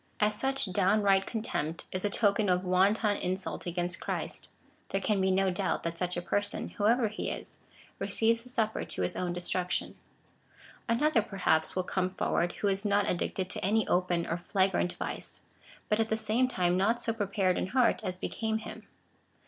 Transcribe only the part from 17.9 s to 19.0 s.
as became him.